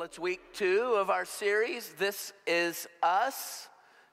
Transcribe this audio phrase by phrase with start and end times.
[0.00, 1.92] Well, it's week two of our series.
[1.98, 3.68] This is us,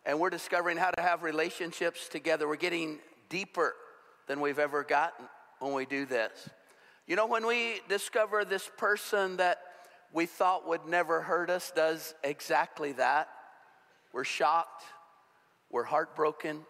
[0.06, 2.46] and we're discovering how to have relationships together.
[2.46, 3.74] We're getting deeper
[4.28, 5.30] than we've ever gotten
[5.60, 6.50] when we do this.
[7.06, 9.60] You know, when we discover this person that
[10.12, 13.30] we thought would never hurt us does exactly that,
[14.12, 14.84] we're shocked,
[15.72, 16.66] we're heartbroken.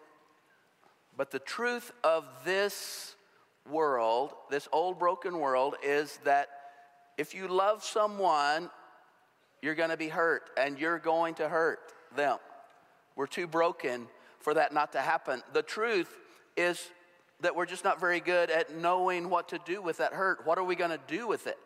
[1.16, 3.16] But the truth of this
[3.68, 6.50] world, this old broken world, is that
[7.16, 8.70] if you love someone,
[9.62, 11.80] you're going to be hurt and you're going to hurt
[12.16, 12.38] them.
[13.16, 14.06] We're too broken
[14.40, 15.42] for that not to happen.
[15.52, 16.14] The truth
[16.56, 16.88] is
[17.40, 20.46] that we're just not very good at knowing what to do with that hurt.
[20.46, 21.58] What are we going to do with it?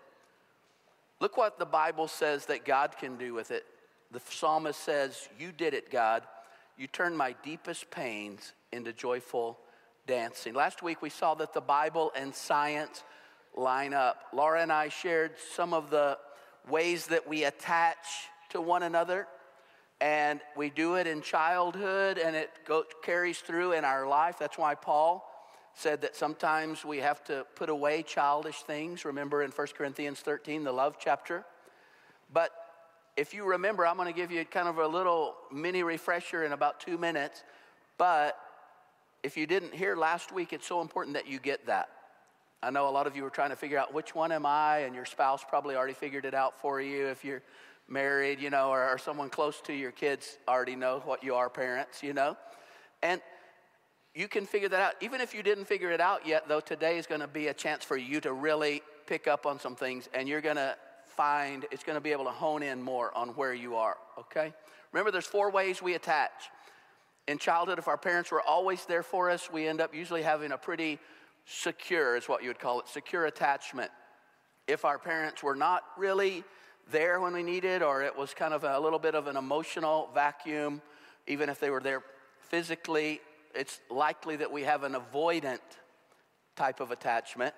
[1.21, 3.65] Look what the Bible says that God can do with it.
[4.11, 6.23] The psalmist says, You did it, God.
[6.77, 9.59] You turned my deepest pains into joyful
[10.07, 10.55] dancing.
[10.55, 13.05] Last week we saw that the Bible and science
[13.55, 14.25] line up.
[14.33, 16.19] Laura and I shared some of the
[16.69, 18.07] ways that we attach
[18.51, 19.27] to one another,
[20.01, 24.37] and we do it in childhood and it go, carries through in our life.
[24.39, 25.29] That's why Paul
[25.75, 29.05] said that sometimes we have to put away childish things.
[29.05, 31.45] Remember in 1 Corinthians 13, the love chapter.
[32.33, 32.51] But
[33.17, 36.53] if you remember, I'm going to give you kind of a little mini refresher in
[36.53, 37.45] about two minutes.
[37.97, 38.37] But
[39.23, 41.89] if you didn't hear last week, it's so important that you get that.
[42.65, 44.81] I know a lot of you were trying to figure out which one am I,
[44.81, 47.09] and your spouse probably already figured it out for you.
[47.09, 47.43] If you're
[47.89, 51.51] married, you know, or, or someone close to your kids already know what you are,
[51.51, 52.37] parents, you know.
[53.03, 53.21] And
[54.15, 54.95] you can figure that out.
[55.01, 57.55] Even if you didn't figure it out yet, though, today is going to be a
[57.55, 60.77] chance for you to really pick up on some things, and you're going to
[61.17, 64.55] find it's going to be able to hone in more on where you are, okay?
[64.93, 66.31] Remember, there's four ways we attach.
[67.27, 70.53] In childhood, if our parents were always there for us, we end up usually having
[70.53, 71.01] a pretty
[71.45, 73.91] secure, is what you would call it, secure attachment.
[74.67, 76.45] If our parents were not really
[76.91, 80.11] there when we needed, or it was kind of a little bit of an emotional
[80.15, 80.83] vacuum,
[81.27, 82.03] even if they were there
[82.49, 83.21] physically,
[83.55, 85.61] it's likely that we have an avoidant
[86.57, 87.55] type of attachment.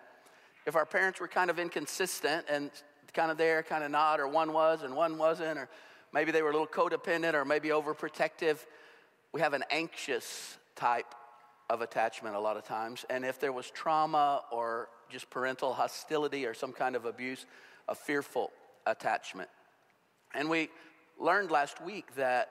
[0.66, 2.70] If our parents were kind of inconsistent and
[3.12, 5.68] kind of there, kind of not, or one was and one wasn't, or
[6.12, 8.58] maybe they were a little codependent or maybe overprotective,
[9.32, 11.14] we have an anxious type
[11.74, 13.04] of attachment a lot of times.
[13.10, 17.44] And if there was trauma or just parental hostility or some kind of abuse,
[17.88, 18.50] a fearful
[18.86, 19.50] attachment.
[20.34, 20.70] And we
[21.20, 22.50] learned last week that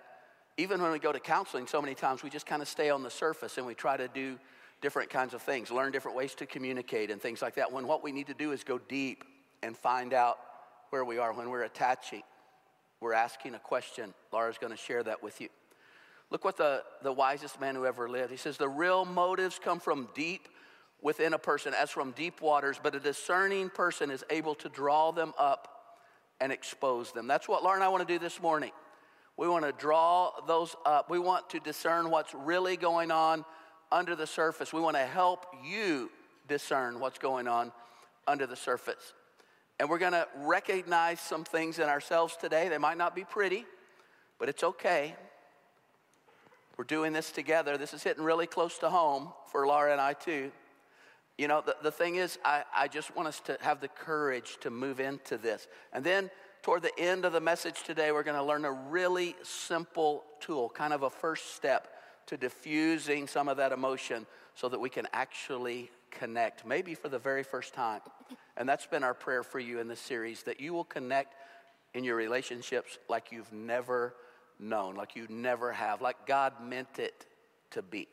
[0.58, 3.02] even when we go to counseling, so many times we just kind of stay on
[3.02, 4.38] the surface and we try to do
[4.82, 7.72] different kinds of things, learn different ways to communicate and things like that.
[7.72, 9.24] When what we need to do is go deep
[9.64, 10.38] and find out
[10.90, 11.34] where we are.
[11.34, 12.22] When we're attaching,
[13.00, 14.14] we're asking a question.
[14.32, 15.48] Laura's going to share that with you.
[16.34, 18.32] Look what the, the wisest man who ever lived.
[18.32, 20.50] He says, The real motives come from deep
[21.00, 25.12] within a person, as from deep waters, but a discerning person is able to draw
[25.12, 25.68] them up
[26.42, 27.28] and expose them.
[27.28, 28.72] That's what Laura and I want to do this morning.
[29.38, 31.08] We want to draw those up.
[31.08, 33.46] We want to discern what's really going on
[33.92, 34.74] under the surface.
[34.74, 36.10] We want to help you
[36.48, 37.72] discern what's going on
[38.28, 39.14] under the surface.
[39.80, 42.70] And we're going to recognize some things in ourselves today.
[42.70, 43.66] They might not be pretty,
[44.40, 45.16] but it's okay.
[46.84, 47.78] We're doing this together.
[47.78, 50.52] This is hitting really close to home for Laura and I, too.
[51.38, 54.58] You know, the, the thing is, I, I just want us to have the courage
[54.60, 55.70] to move into this.
[55.94, 56.30] And then
[56.62, 60.68] toward the end of the message today, we're going to learn a really simple tool,
[60.68, 61.88] kind of a first step
[62.26, 67.18] to diffusing some of that emotion so that we can actually connect, maybe for the
[67.18, 68.02] very first time.
[68.58, 71.34] And that's been our prayer for you in this series that you will connect
[71.94, 74.16] in your relationships like you've never
[74.64, 77.26] known, like you never have, like God meant it
[77.72, 78.08] to be.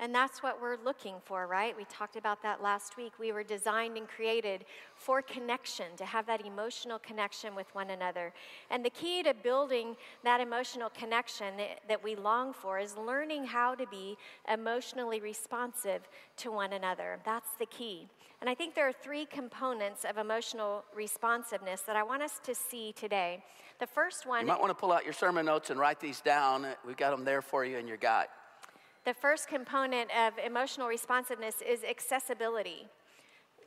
[0.00, 1.76] And that's what we're looking for, right?
[1.76, 3.12] We talked about that last week.
[3.20, 4.64] We were designed and created
[4.96, 8.32] for connection, to have that emotional connection with one another.
[8.70, 11.54] And the key to building that emotional connection
[11.86, 14.16] that we long for is learning how to be
[14.50, 17.18] emotionally responsive to one another.
[17.26, 18.08] That's the key.
[18.40, 22.54] And I think there are three components of emotional responsiveness that I want us to
[22.54, 23.44] see today.
[23.80, 24.40] The first one.
[24.40, 26.66] You might want to pull out your sermon notes and write these down.
[26.86, 28.28] We've got them there for you in your guide.
[29.06, 32.86] The first component of emotional responsiveness is accessibility.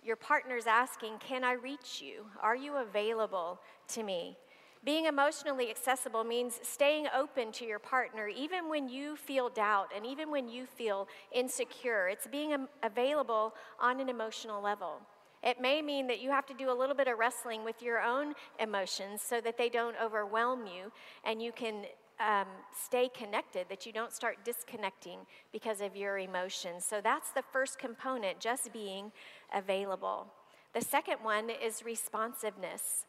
[0.03, 2.25] Your partner's asking, Can I reach you?
[2.39, 3.59] Are you available
[3.89, 4.38] to me?
[4.83, 10.06] Being emotionally accessible means staying open to your partner even when you feel doubt and
[10.06, 12.09] even when you feel insecure.
[12.09, 15.00] It's being available on an emotional level.
[15.41, 18.01] It may mean that you have to do a little bit of wrestling with your
[18.01, 20.91] own emotions so that they don't overwhelm you
[21.24, 21.85] and you can
[22.19, 25.19] um, stay connected, that you don't start disconnecting
[25.51, 26.86] because of your emotions.
[26.86, 29.12] So that's the first component, just being
[29.54, 30.27] available.
[30.74, 33.06] The second one is responsiveness.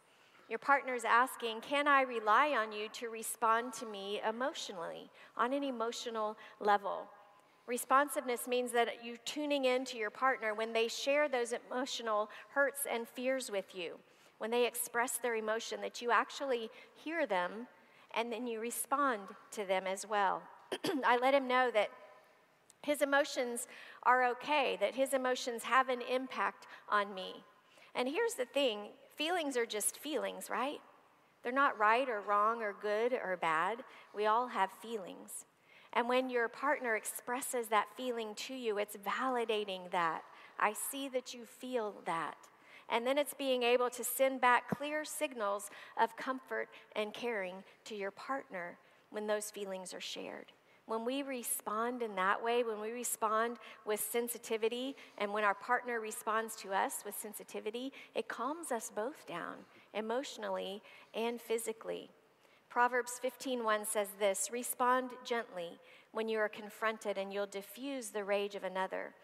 [0.48, 5.64] Your partner's asking, Can I rely on you to respond to me emotionally, on an
[5.64, 7.08] emotional level?
[7.66, 12.80] Responsiveness means that you're tuning in to your partner when they share those emotional hurts
[12.90, 13.94] and fears with you,
[14.36, 17.66] when they express their emotion, that you actually hear them
[18.14, 19.20] and then you respond
[19.52, 20.42] to them as well.
[21.04, 21.90] I let him know that
[22.82, 23.66] his emotions
[24.02, 27.44] are okay, that his emotions have an impact on me.
[27.94, 30.80] And here's the thing feelings are just feelings, right?
[31.42, 33.84] They're not right or wrong or good or bad.
[34.14, 35.44] We all have feelings.
[35.92, 40.22] And when your partner expresses that feeling to you, it's validating that.
[40.58, 42.36] I see that you feel that.
[42.90, 45.70] And then it's being able to send back clear signals
[46.00, 48.78] of comfort and caring to your partner
[49.10, 50.52] when those feelings are shared.
[50.86, 55.98] When we respond in that way, when we respond with sensitivity, and when our partner
[55.98, 59.54] responds to us with sensitivity, it calms us both down
[59.94, 60.82] emotionally
[61.14, 62.10] and physically.
[62.68, 65.78] Proverbs 15:1 says this, respond gently
[66.12, 69.14] when you are confronted and you'll diffuse the rage of another.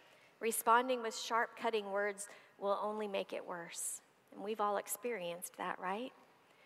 [0.40, 2.28] Responding with sharp cutting words
[2.60, 4.02] will only make it worse.
[4.32, 6.12] And we've all experienced that, right?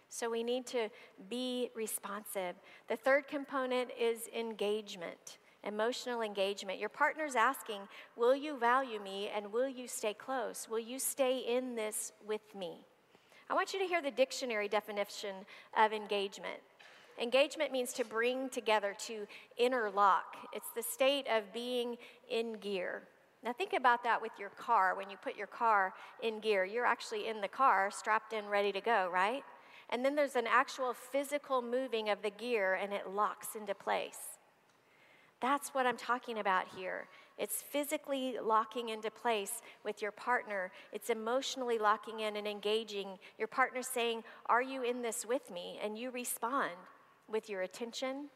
[0.09, 0.91] So we need to
[1.29, 2.55] be responsive.
[2.89, 6.79] The third component is engagement, emotional engagement.
[6.79, 7.81] Your partner's asking,
[8.17, 10.69] Will you value me and will you stay close?
[10.71, 12.85] Will you stay in this with me?
[13.51, 15.35] I want you to hear the dictionary definition
[15.77, 16.61] of engagement.
[17.21, 19.27] Engagement means to bring together, to
[19.57, 20.37] interlock.
[20.53, 21.97] It's the state of being
[22.29, 23.03] in gear.
[23.45, 24.97] Now, think about that with your car.
[24.97, 25.93] When you put your car
[26.23, 29.45] in gear, you're actually in the car, strapped in, ready to go, right?
[29.91, 34.39] And then there's an actual physical moving of the gear and it locks into place.
[35.43, 37.07] That's what I'm talking about here.
[37.37, 40.71] It's physically locking into place with your partner.
[40.91, 43.19] It's emotionally locking in and engaging.
[43.39, 45.79] Your partner saying, Are you in this with me?
[45.83, 46.71] And you respond
[47.29, 48.29] with your attention,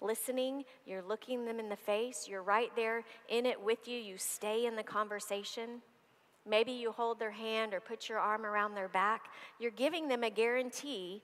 [0.00, 0.64] listening.
[0.86, 2.26] You're looking them in the face.
[2.28, 3.98] You're right there in it with you.
[3.98, 5.82] You stay in the conversation.
[6.46, 9.30] Maybe you hold their hand or put your arm around their back.
[9.58, 11.22] You're giving them a guarantee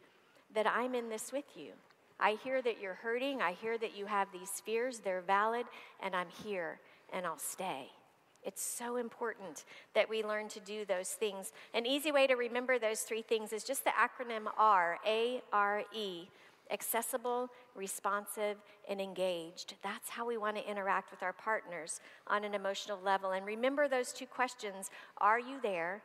[0.54, 1.72] that I'm in this with you.
[2.18, 3.40] I hear that you're hurting.
[3.40, 4.98] I hear that you have these fears.
[4.98, 5.66] They're valid,
[6.02, 6.78] and I'm here
[7.12, 7.88] and I'll stay.
[8.42, 9.64] It's so important
[9.94, 11.52] that we learn to do those things.
[11.74, 15.82] An easy way to remember those three things is just the acronym R, A R
[15.94, 16.28] E
[16.72, 18.56] accessible, responsive,
[18.88, 19.74] and engaged.
[19.82, 23.32] That's how we want to interact with our partners on an emotional level.
[23.32, 26.02] And remember those two questions Are you there?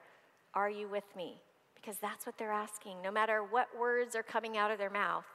[0.54, 1.42] Are you with me?
[1.76, 3.02] Because that's what they're asking.
[3.02, 5.26] No matter what words are coming out of their mouth,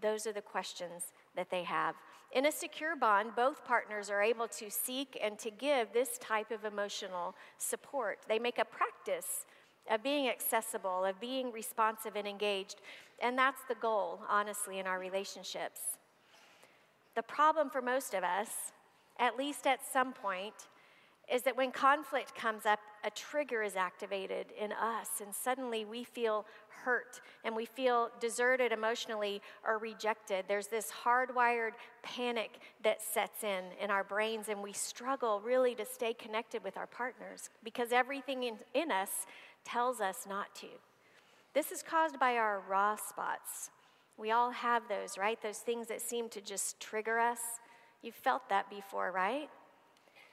[0.00, 1.94] those are the questions that they have.
[2.32, 6.50] In a secure bond, both partners are able to seek and to give this type
[6.50, 8.18] of emotional support.
[8.28, 9.46] They make a practice
[9.90, 12.76] of being accessible, of being responsive and engaged.
[13.20, 15.80] And that's the goal, honestly, in our relationships.
[17.14, 18.72] The problem for most of us,
[19.18, 20.54] at least at some point,
[21.32, 26.04] is that when conflict comes up, a trigger is activated in us, and suddenly we
[26.04, 26.46] feel
[26.84, 30.44] hurt and we feel deserted emotionally or rejected.
[30.48, 35.84] There's this hardwired panic that sets in in our brains, and we struggle really to
[35.84, 39.26] stay connected with our partners because everything in, in us
[39.70, 40.66] tells us not to.
[41.54, 43.70] This is caused by our raw spots.
[44.16, 45.40] We all have those, right?
[45.42, 47.38] Those things that seem to just trigger us.
[48.02, 49.48] You've felt that before, right?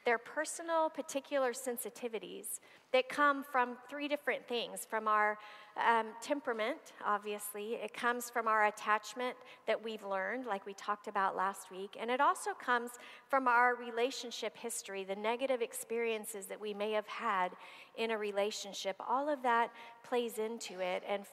[0.06, 2.60] They're personal, particular sensitivities
[2.94, 5.38] that come from three different things from our
[5.78, 9.36] um, temperament, obviously, it comes from our attachment
[9.68, 12.92] that we've learned, like we talked about last week, and it also comes
[13.28, 17.52] from our relationship history, the negative experiences that we may have had
[17.98, 18.96] in a relationship.
[19.06, 19.70] All of that
[20.02, 21.24] plays into it, and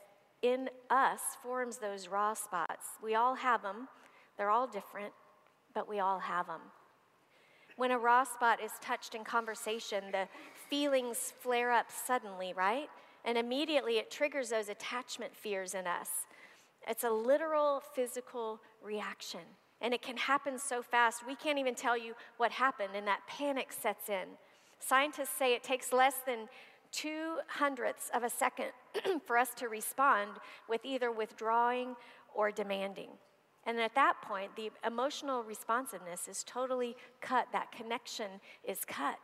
[0.42, 2.86] in us forms those raw spots.
[3.00, 3.86] We all have them,
[4.36, 5.12] they're all different,
[5.72, 6.62] but we all have them.
[7.76, 10.26] When a raw spot is touched in conversation, the
[10.68, 12.88] feelings flare up suddenly, right?
[13.24, 16.08] And immediately it triggers those attachment fears in us.
[16.88, 19.40] It's a literal physical reaction.
[19.80, 23.26] And it can happen so fast, we can't even tell you what happened, and that
[23.26, 24.28] panic sets in.
[24.78, 26.48] Scientists say it takes less than
[26.92, 28.70] two hundredths of a second
[29.26, 30.30] for us to respond
[30.68, 31.96] with either withdrawing
[32.34, 33.08] or demanding.
[33.64, 37.46] And at that point, the emotional responsiveness is totally cut.
[37.52, 38.28] That connection
[38.64, 39.18] is cut.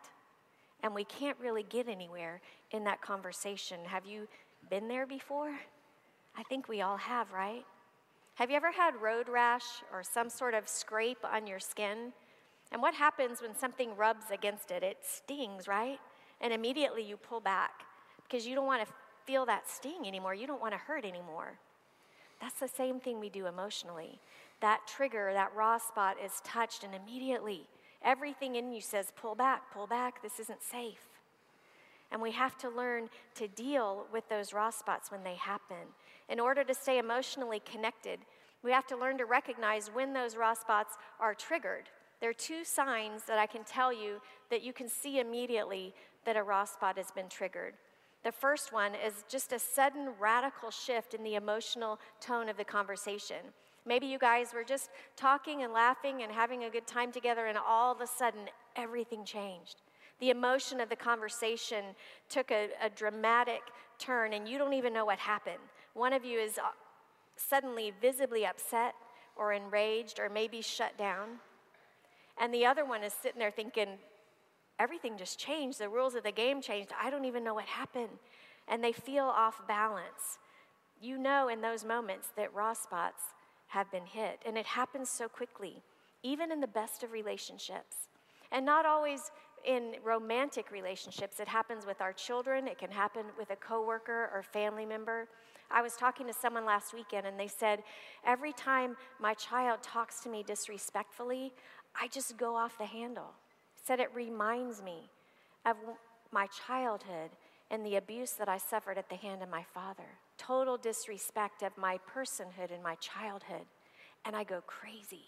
[0.82, 3.80] And we can't really get anywhere in that conversation.
[3.85, 4.28] Have you
[4.70, 5.54] been there before?
[6.37, 7.64] I think we all have, right?
[8.35, 12.12] Have you ever had road rash or some sort of scrape on your skin?
[12.70, 14.82] And what happens when something rubs against it?
[14.82, 15.99] It stings, right?
[16.40, 17.82] And immediately you pull back
[18.23, 18.94] because you don't want to
[19.26, 20.35] feel that sting anymore.
[20.35, 21.58] You don't want to hurt anymore.
[22.40, 24.20] That's the same thing we do emotionally.
[24.61, 27.66] That trigger, that raw spot is touched, and immediately
[28.05, 31.05] everything in you says, pull back, pull back, this isn't safe.
[32.11, 35.76] And we have to learn to deal with those raw spots when they happen.
[36.28, 38.21] In order to stay emotionally connected,
[38.62, 41.88] we have to learn to recognize when those raw spots are triggered.
[42.21, 46.37] There are two signs that I can tell you that you can see immediately that
[46.37, 47.75] a raw spot has been triggered.
[48.25, 52.64] The first one is just a sudden radical shift in the emotional tone of the
[52.64, 53.37] conversation.
[53.87, 57.58] Maybe you guys were just talking and laughing and having a good time together, and
[57.58, 58.40] all of a sudden,
[58.76, 59.82] everything changed.
[60.20, 61.85] The emotion of the conversation
[62.28, 63.62] took a, a dramatic
[63.99, 65.62] turn, and you don't even know what happened.
[65.94, 66.70] One of you is uh,
[67.37, 68.94] suddenly visibly upset
[69.37, 71.38] or enraged or maybe shut down.
[72.40, 73.99] And the other one is sitting there thinking,
[74.78, 75.78] everything just changed.
[75.78, 76.92] The rules of the game changed.
[77.00, 78.18] I don't even know what happened.
[78.66, 80.38] And they feel off balance.
[81.00, 83.23] You know in those moments that raw spots
[83.68, 84.40] have been hit.
[84.44, 85.82] And it happens so quickly,
[86.22, 88.08] even in the best of relationships.
[88.50, 89.30] And not always
[89.64, 91.40] in romantic relationships.
[91.40, 95.28] It happens with our children, it can happen with a coworker or family member.
[95.70, 97.82] I was talking to someone last weekend and they said,
[98.25, 101.52] Every time my child talks to me disrespectfully,
[102.00, 103.32] I just go off the handle.
[103.84, 105.10] Said it reminds me
[105.66, 105.76] of
[106.30, 107.30] my childhood
[107.70, 110.08] and the abuse that I suffered at the hand of my father.
[110.38, 113.66] Total disrespect of my personhood and my childhood.
[114.25, 115.26] And I go crazy.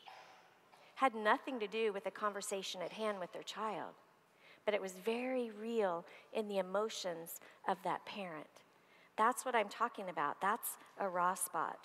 [0.94, 3.92] Had nothing to do with the conversation at hand with their child,
[4.64, 8.46] but it was very real in the emotions of that parent.
[9.16, 10.40] That's what I'm talking about.
[10.40, 11.78] That's a raw spot.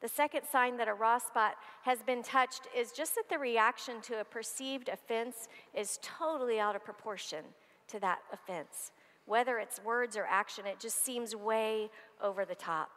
[0.00, 4.02] The second sign that a raw spot has been touched is just that the reaction
[4.02, 7.44] to a perceived offense is totally out of proportion
[7.88, 8.92] to that offense.
[9.26, 11.90] Whether it's words or action, it just seems way
[12.22, 12.90] over the top.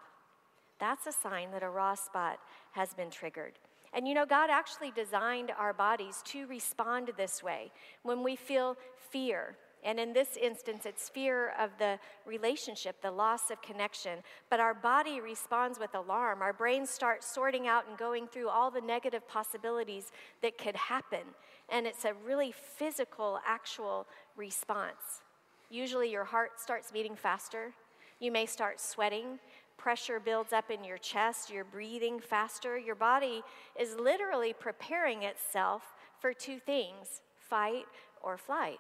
[0.79, 2.39] That's a sign that a raw spot
[2.71, 3.53] has been triggered.
[3.93, 7.71] And you know, God actually designed our bodies to respond this way.
[8.03, 8.77] When we feel
[9.09, 14.19] fear, and in this instance, it's fear of the relationship, the loss of connection.
[14.49, 16.41] But our body responds with alarm.
[16.41, 21.21] Our brains start sorting out and going through all the negative possibilities that could happen.
[21.69, 25.21] And it's a really physical, actual response.
[25.69, 27.73] Usually, your heart starts beating faster.
[28.19, 29.39] You may start sweating.
[29.77, 31.51] Pressure builds up in your chest.
[31.51, 32.77] You're breathing faster.
[32.77, 33.43] Your body
[33.79, 35.83] is literally preparing itself
[36.19, 37.85] for two things fight
[38.21, 38.79] or flight.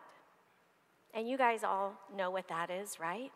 [1.13, 3.31] And you guys all know what that is, right?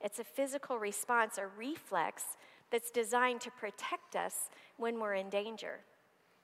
[0.00, 2.24] It's a physical response, a reflex
[2.70, 5.80] that's designed to protect us when we're in danger.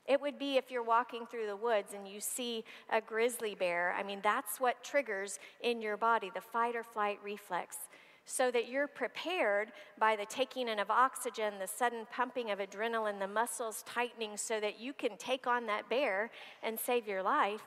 [0.06, 3.94] It would be if you're walking through the woods and you see a grizzly bear.
[3.96, 7.76] I mean, that's what triggers in your body the fight or flight reflex.
[8.24, 13.18] So that you're prepared by the taking in of oxygen, the sudden pumping of adrenaline,
[13.18, 16.30] the muscles tightening, so that you can take on that bear
[16.62, 17.62] and save your life,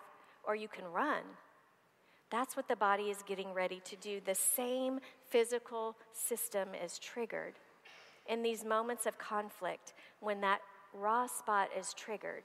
[0.46, 1.24] or you can run.
[2.32, 4.22] That's what the body is getting ready to do.
[4.26, 5.00] The same
[5.30, 7.56] physical system is triggered.
[8.28, 10.62] In these moments of conflict, when that
[11.00, 12.44] raw spot is triggered,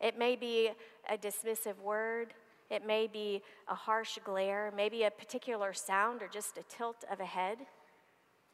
[0.00, 0.70] it may be
[1.08, 2.34] a dismissive word,
[2.70, 7.20] it may be a harsh glare, maybe a particular sound or just a tilt of
[7.20, 7.58] a head.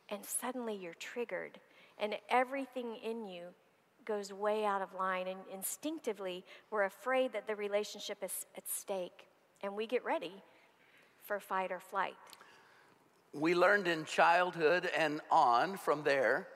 [0.09, 1.59] And suddenly you're triggered,
[1.99, 3.45] and everything in you
[4.05, 5.29] goes way out of line.
[5.29, 9.29] And instinctively, we're afraid that the relationship is at stake.
[9.63, 10.43] And we get ready
[11.25, 12.17] for fight or flight.
[13.33, 16.49] We learned in childhood and on from there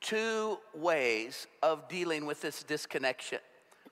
[0.00, 3.38] two ways of dealing with this disconnection.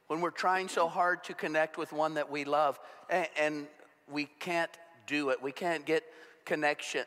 [0.07, 3.67] When we're trying so hard to connect with one that we love and, and
[4.11, 4.71] we can't
[5.07, 6.03] do it, we can't get
[6.45, 7.05] connection.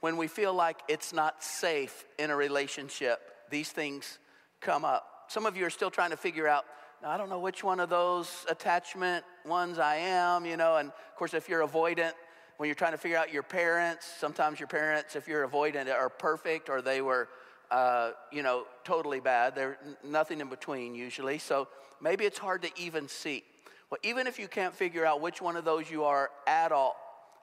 [0.00, 4.18] When we feel like it's not safe in a relationship, these things
[4.60, 5.24] come up.
[5.28, 6.64] Some of you are still trying to figure out
[7.04, 11.16] I don't know which one of those attachment ones I am, you know, and of
[11.16, 12.12] course, if you're avoidant,
[12.56, 16.08] when you're trying to figure out your parents, sometimes your parents, if you're avoidant, are
[16.08, 17.28] perfect or they were,
[17.70, 19.54] uh, you know, totally bad.
[19.54, 21.38] There's nothing in between usually.
[21.38, 21.68] So
[22.00, 23.44] maybe it's hard to even see.
[23.90, 26.96] Well, even if you can't figure out which one of those you are at all,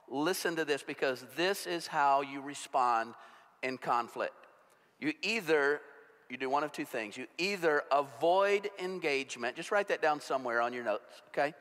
[0.10, 3.14] listen to this because this is how you respond
[3.64, 4.34] in conflict.
[5.00, 5.82] You either
[6.30, 7.18] you do one of two things.
[7.18, 11.54] You either avoid engagement, just write that down somewhere on your notes, okay?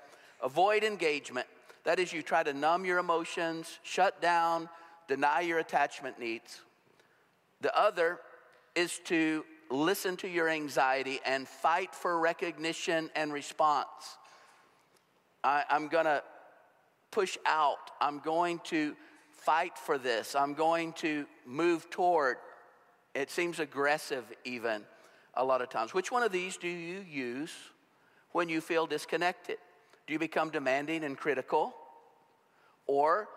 [0.42, 1.46] Avoid engagement
[1.84, 4.68] that is, you try to numb your emotions, shut down,
[5.06, 6.60] deny your attachment needs.
[7.60, 8.20] The other
[8.74, 14.18] is to listen to your anxiety and fight for recognition and response.
[15.42, 16.22] I, am going to
[17.10, 18.96] push out, I'm going to
[19.44, 20.34] fight for this.
[20.34, 22.38] I'm going to move toward.
[23.14, 24.82] It seems aggressive, even
[25.34, 25.92] a lot of times.
[25.92, 27.52] Which one of these do you use
[28.32, 29.58] when you feel disconnected?
[30.06, 31.74] Do you become demanding and critical?
[32.86, 33.28] Or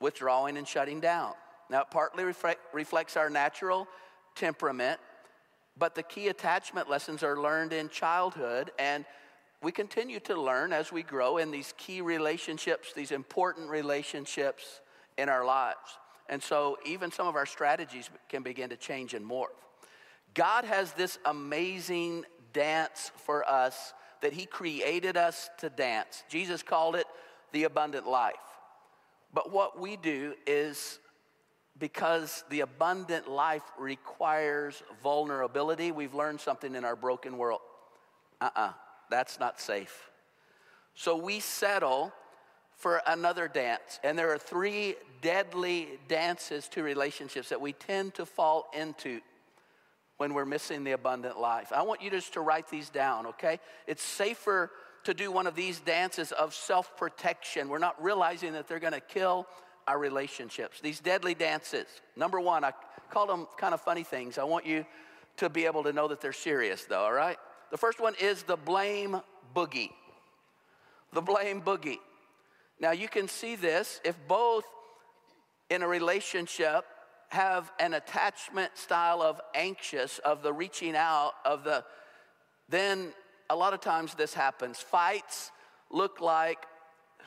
[0.00, 1.34] withdrawing and shutting down?
[1.68, 3.88] Now, it partly reflect, reflects our natural
[4.34, 5.00] temperament,
[5.76, 9.04] but the key attachment lessons are learned in childhood, and
[9.62, 14.80] we continue to learn as we grow in these key relationships, these important relationships
[15.16, 15.98] in our lives.
[16.28, 19.48] And so, even some of our strategies can begin to change and morph.
[20.34, 26.24] God has this amazing dance for us that He created us to dance.
[26.28, 27.06] Jesus called it
[27.52, 28.34] the abundant life.
[29.32, 30.98] But what we do is
[31.78, 37.60] because the abundant life requires vulnerability, we've learned something in our broken world.
[38.40, 38.72] Uh uh-uh, uh,
[39.10, 40.10] that's not safe.
[40.94, 42.12] So we settle
[42.76, 44.00] for another dance.
[44.02, 49.20] And there are three deadly dances to relationships that we tend to fall into
[50.16, 51.72] when we're missing the abundant life.
[51.72, 53.58] I want you just to write these down, okay?
[53.86, 54.70] It's safer
[55.04, 57.68] to do one of these dances of self protection.
[57.68, 59.46] We're not realizing that they're gonna kill
[59.86, 60.80] our relationships.
[60.80, 61.86] These deadly dances.
[62.16, 62.72] Number one, I
[63.10, 64.38] call them kind of funny things.
[64.38, 64.84] I want you
[65.36, 67.36] to be able to know that they're serious, though, all right?
[67.70, 69.20] The first one is the blame
[69.54, 69.90] boogie.
[71.12, 71.98] The blame boogie.
[72.80, 74.64] Now, you can see this if both
[75.70, 76.84] in a relationship
[77.28, 81.84] have an attachment style of anxious, of the reaching out, of the,
[82.68, 83.12] then
[83.50, 84.78] a lot of times this happens.
[84.78, 85.50] Fights
[85.90, 86.66] look like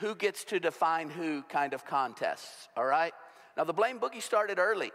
[0.00, 3.12] who gets to define who kind of contests, all right?
[3.56, 4.92] Now, the blame boogie started early,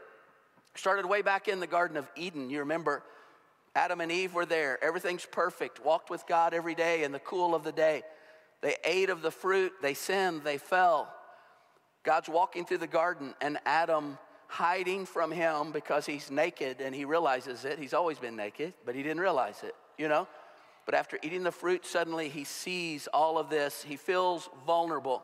[0.76, 2.50] started way back in the Garden of Eden.
[2.50, 3.04] You remember
[3.76, 7.56] Adam and Eve were there, everything's perfect, walked with God every day in the cool
[7.56, 8.04] of the day.
[8.62, 11.12] They ate of the fruit, they sinned, they fell.
[12.04, 14.18] God's walking through the garden, and Adam
[14.48, 17.80] hiding from him because he's naked and he realizes it.
[17.80, 20.28] He's always been naked, but he didn't realize it, you know?
[20.86, 23.84] But after eating the fruit, suddenly he sees all of this.
[23.84, 25.24] He feels vulnerable.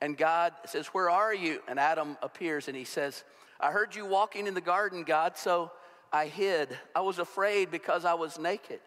[0.00, 1.62] And God says, Where are you?
[1.68, 3.24] And Adam appears and he says,
[3.60, 5.72] I heard you walking in the garden, God, so
[6.12, 6.76] I hid.
[6.94, 8.80] I was afraid because I was naked.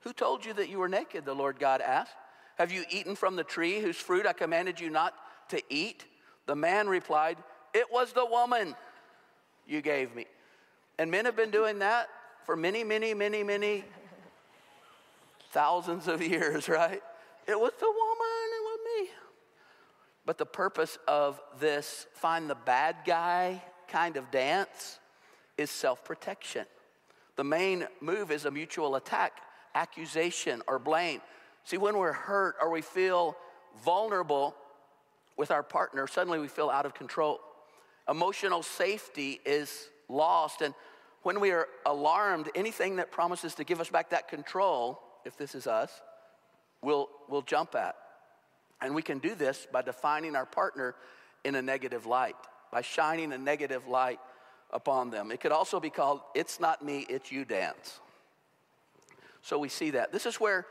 [0.00, 1.24] Who told you that you were naked?
[1.24, 2.14] The Lord God asked.
[2.56, 5.14] Have you eaten from the tree whose fruit I commanded you not
[5.48, 6.04] to eat?
[6.46, 7.38] The man replied,
[7.72, 8.74] It was the woman
[9.66, 10.26] you gave me.
[10.98, 12.08] And men have been doing that
[12.44, 13.84] for many, many, many, many
[15.54, 17.00] thousands of years, right?
[17.46, 19.10] It was the woman, it was me.
[20.26, 24.98] But the purpose of this find the bad guy kind of dance
[25.56, 26.66] is self protection.
[27.36, 29.40] The main move is a mutual attack,
[29.74, 31.20] accusation, or blame.
[31.64, 33.36] See, when we're hurt or we feel
[33.84, 34.54] vulnerable
[35.36, 37.40] with our partner, suddenly we feel out of control.
[38.08, 40.62] Emotional safety is lost.
[40.62, 40.74] And
[41.22, 45.54] when we are alarmed, anything that promises to give us back that control if this
[45.54, 45.90] is us,
[46.82, 47.96] we'll, we'll jump at.
[48.80, 50.94] And we can do this by defining our partner
[51.44, 52.36] in a negative light,
[52.72, 54.20] by shining a negative light
[54.70, 55.30] upon them.
[55.30, 58.00] It could also be called It's Not Me, It's You Dance.
[59.42, 60.12] So we see that.
[60.12, 60.66] This is where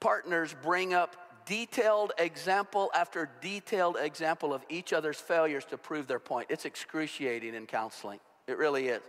[0.00, 6.18] partners bring up detailed example after detailed example of each other's failures to prove their
[6.18, 6.48] point.
[6.50, 8.20] It's excruciating in counseling.
[8.46, 9.02] It really is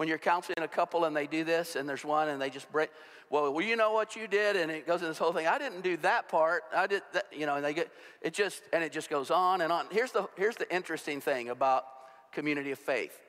[0.00, 2.72] when you're counseling a couple and they do this and there's one and they just
[2.72, 2.88] break
[3.28, 5.46] well, well you know what you did and it goes in this whole thing.
[5.46, 6.62] I didn't do that part.
[6.74, 7.90] I did that you know and they get
[8.22, 9.88] it just and it just goes on and on.
[9.90, 11.84] Here's the here's the interesting thing about
[12.32, 13.20] community of faith.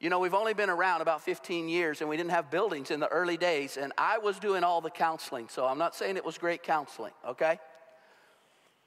[0.00, 3.00] You know we've only been around about 15 years and we didn't have buildings in
[3.00, 5.48] the early days and i was doing all the counseling.
[5.50, 7.58] So i'm not saying it was great counseling okay?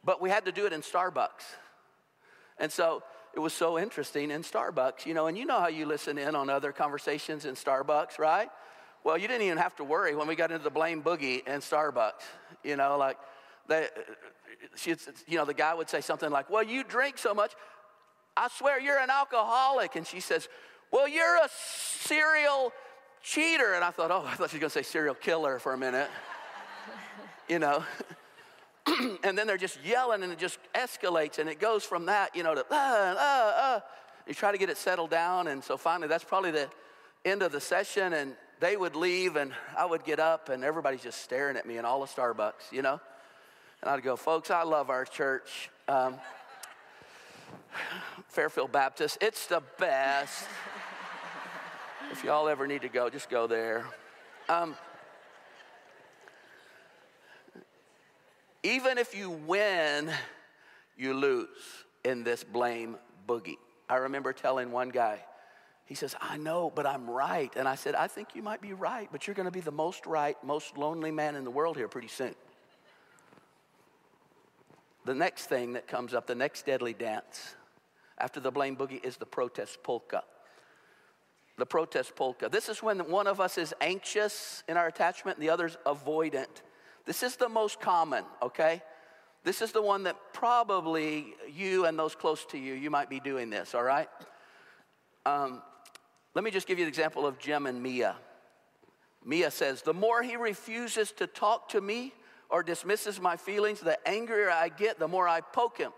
[0.03, 1.45] But we had to do it in starbucks.
[2.57, 3.03] And so
[3.33, 6.35] it was so interesting in Starbucks, you know, and you know how you listen in
[6.35, 8.49] on other conversations in Starbucks, right?
[9.03, 11.61] Well, you didn't even have to worry when we got into the blame boogie in
[11.61, 12.23] Starbucks,
[12.63, 13.17] you know, like
[13.67, 13.87] they,
[15.27, 17.53] you know, the guy would say something like, "Well, you drink so much,
[18.35, 20.49] I swear you're an alcoholic," and she says,
[20.91, 22.73] "Well, you're a serial
[23.23, 25.73] cheater," and I thought, "Oh, I thought she was going to say serial killer for
[25.73, 26.09] a minute,"
[27.47, 27.83] you know.
[29.23, 32.43] and then they're just yelling and it just escalates and it goes from that, you
[32.43, 33.83] know, to, ah, ah, ah.
[34.27, 35.47] You try to get it settled down.
[35.47, 36.69] And so finally, that's probably the
[37.25, 38.13] end of the session.
[38.13, 41.77] And they would leave and I would get up and everybody's just staring at me
[41.77, 42.99] in all the Starbucks, you know?
[43.81, 45.69] And I'd go, folks, I love our church.
[45.87, 46.15] Um,
[48.29, 50.47] Fairfield Baptist, it's the best.
[52.11, 53.85] if y'all ever need to go, just go there.
[54.49, 54.75] Um,
[58.63, 60.11] Even if you win,
[60.97, 61.47] you lose
[62.05, 62.97] in this blame
[63.27, 63.57] boogie.
[63.89, 65.23] I remember telling one guy,
[65.85, 67.51] he says, I know, but I'm right.
[67.55, 69.71] And I said, I think you might be right, but you're going to be the
[69.71, 72.33] most right, most lonely man in the world here pretty soon.
[75.03, 77.55] The next thing that comes up, the next deadly dance
[78.19, 80.23] after the blame boogie is the protest polka.
[81.57, 82.47] The protest polka.
[82.49, 86.61] This is when one of us is anxious in our attachment and the other's avoidant.
[87.11, 88.81] This is the most common, okay?
[89.43, 93.19] This is the one that probably you and those close to you, you might be
[93.19, 94.07] doing this, all right?
[95.25, 95.61] Um,
[96.35, 98.15] let me just give you an example of Jim and Mia.
[99.25, 102.13] Mia says, The more he refuses to talk to me
[102.49, 105.91] or dismisses my feelings, the angrier I get, the more I poke him.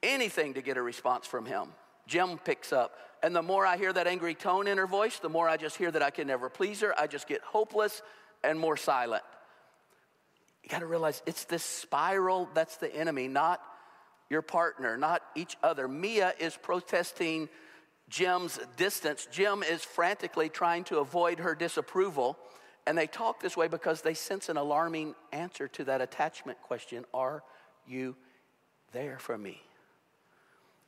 [0.00, 1.70] Anything to get a response from him.
[2.06, 2.92] Jim picks up.
[3.20, 5.76] And the more I hear that angry tone in her voice, the more I just
[5.76, 6.94] hear that I can never please her.
[6.96, 8.00] I just get hopeless
[8.44, 9.24] and more silent.
[10.62, 13.60] You got to realize it's this spiral that's the enemy, not
[14.28, 15.88] your partner, not each other.
[15.88, 17.48] Mia is protesting
[18.08, 19.26] Jim's distance.
[19.30, 22.38] Jim is frantically trying to avoid her disapproval.
[22.86, 27.04] And they talk this way because they sense an alarming answer to that attachment question
[27.14, 27.42] Are
[27.86, 28.16] you
[28.92, 29.62] there for me?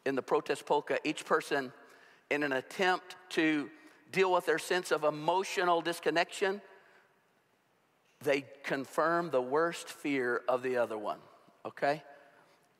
[0.04, 1.72] In the protest polka, each person,
[2.30, 3.70] in an attempt to
[4.10, 6.60] deal with their sense of emotional disconnection,
[8.24, 11.18] they confirm the worst fear of the other one,
[11.64, 12.02] okay?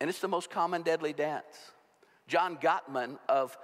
[0.01, 1.73] And it's the most common deadly dance.
[2.29, 3.57] John Gottman of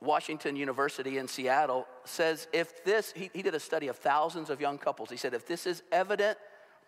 [0.00, 4.60] Washington University in Seattle says if this, he, he did a study of thousands of
[4.60, 5.10] young couples.
[5.10, 6.38] He said if this is evident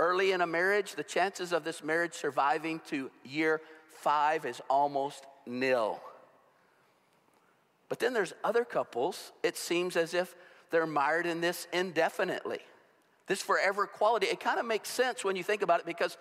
[0.01, 5.25] early in a marriage, the chances of this marriage surviving to year five is almost
[5.47, 6.01] nil.
[7.89, 10.35] But then there's other couples, it seems as if
[10.71, 12.61] they're mired in this indefinitely.
[13.27, 14.27] This forever quality.
[14.27, 16.19] It kind of makes sense when you think about it because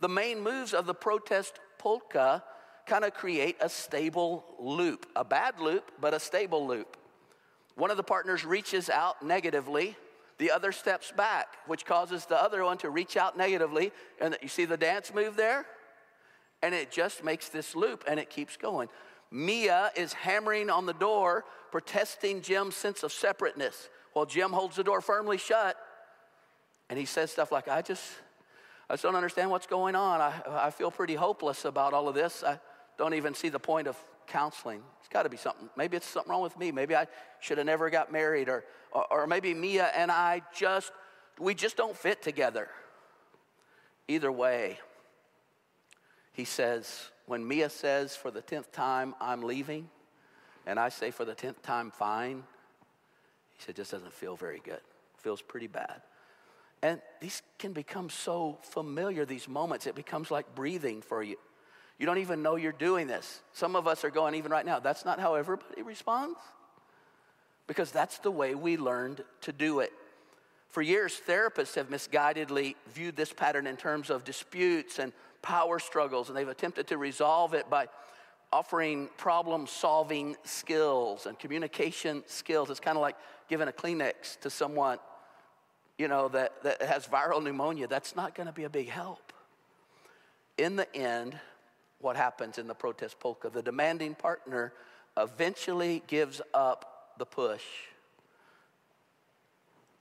[0.00, 2.42] the main moves of the protest polka
[2.86, 5.06] kind of create a stable loop.
[5.16, 6.96] A bad loop, but a stable loop.
[7.76, 9.96] One of the partners reaches out negatively,
[10.38, 13.92] the other steps back, which causes the other one to reach out negatively.
[14.20, 15.66] And you see the dance move there?
[16.62, 18.88] And it just makes this loop and it keeps going.
[19.30, 24.84] Mia is hammering on the door, protesting Jim's sense of separateness, while Jim holds the
[24.84, 25.76] door firmly shut.
[26.92, 28.04] And he says stuff like, I just,
[28.90, 30.20] I just don't understand what's going on.
[30.20, 32.44] I, I feel pretty hopeless about all of this.
[32.46, 32.60] I
[32.98, 34.82] don't even see the point of counseling.
[35.00, 35.70] It's got to be something.
[35.74, 36.70] Maybe it's something wrong with me.
[36.70, 37.06] Maybe I
[37.40, 38.50] should have never got married.
[38.50, 40.92] Or, or, or maybe Mia and I just,
[41.40, 42.68] we just don't fit together.
[44.06, 44.78] Either way,
[46.34, 49.88] he says, when Mia says for the 10th time, I'm leaving,
[50.66, 52.42] and I say for the 10th time, fine,
[53.56, 54.82] he said, just doesn't feel very good.
[55.16, 56.02] Feels pretty bad.
[56.82, 59.86] And these can become so familiar, these moments.
[59.86, 61.36] It becomes like breathing for you.
[61.98, 63.40] You don't even know you're doing this.
[63.52, 66.38] Some of us are going, even right now, that's not how everybody responds.
[67.68, 69.92] Because that's the way we learned to do it.
[70.68, 76.28] For years, therapists have misguidedly viewed this pattern in terms of disputes and power struggles,
[76.28, 77.86] and they've attempted to resolve it by
[78.52, 82.70] offering problem solving skills and communication skills.
[82.70, 83.16] It's kind of like
[83.48, 84.98] giving a Kleenex to someone
[85.98, 89.32] you know, that, that has viral pneumonia, that's not going to be a big help.
[90.58, 91.38] In the end,
[92.00, 93.50] what happens in the protest polka?
[93.50, 94.72] The demanding partner
[95.16, 97.64] eventually gives up the push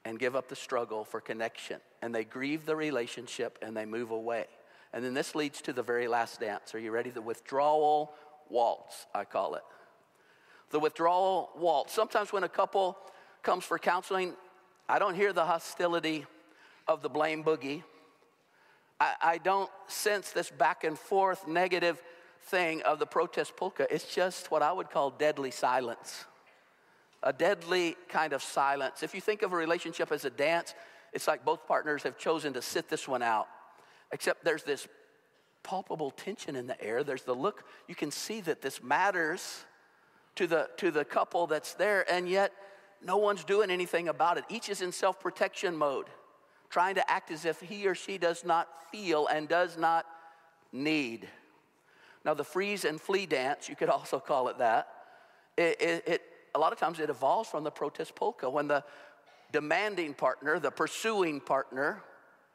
[0.04, 1.80] and give up the struggle for connection.
[2.02, 4.46] And they grieve the relationship and they move away.
[4.94, 6.74] And then this leads to the very last dance.
[6.74, 7.12] Are you ready?
[7.12, 8.14] The withdrawal
[8.50, 9.64] waltz, I call it.
[10.72, 11.94] The withdrawal waltz.
[11.94, 12.98] Sometimes when a couple
[13.44, 14.34] comes for counseling,
[14.92, 16.26] I don't hear the hostility
[16.86, 17.82] of the blame boogie.
[19.00, 22.04] I, I don't sense this back and forth negative
[22.48, 23.88] thing of the protest polka.
[23.90, 26.26] It's just what I would call deadly silence.
[27.24, 29.02] A deadly kind of silence.
[29.02, 30.76] If you think of a relationship as a dance,
[31.14, 33.48] it's like both partners have chosen to sit this one out.
[34.12, 34.90] Except there's this
[35.64, 37.06] palpable tension in the air.
[37.06, 37.64] There's the look.
[37.88, 39.64] You can see that this matters
[40.36, 42.52] to the, to the couple that's there, and yet
[43.04, 44.46] no one's doing anything about it.
[44.50, 46.08] Each is in self protection mode,
[46.70, 50.06] trying to act as if he or she does not feel and does not
[50.72, 51.28] need.
[52.24, 54.88] Now, the freeze and flee dance, you could also call it that,
[55.58, 56.22] it, it, it,
[56.54, 58.84] a lot of times it evolves from the protest polka when the
[59.52, 62.02] demanding partner, the pursuing partner,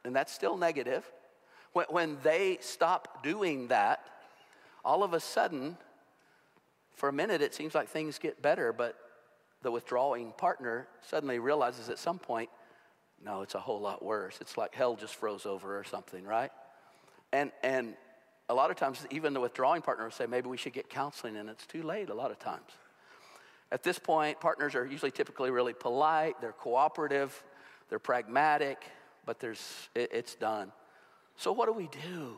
[0.03, 1.09] and that's still negative,
[1.73, 4.03] when, when they stop doing that,
[4.83, 5.77] all of a sudden,
[6.93, 8.95] for a minute, it seems like things get better, but
[9.61, 12.49] the withdrawing partner suddenly realizes at some point,
[13.23, 14.37] no, it's a whole lot worse.
[14.41, 16.51] It's like hell just froze over or something, right?
[17.33, 17.95] And, and
[18.49, 21.35] a lot of times, even the withdrawing partner will say, maybe we should get counseling,
[21.35, 22.71] and it's too late a lot of times.
[23.71, 27.43] At this point, partners are usually typically really polite, they're cooperative,
[27.89, 28.85] they're pragmatic,
[29.25, 30.71] but there's, it, it's done.
[31.35, 32.37] So, what do we do?